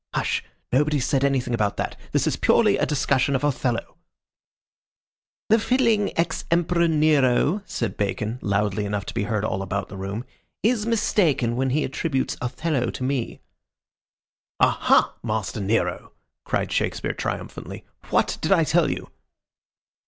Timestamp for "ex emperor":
6.17-6.87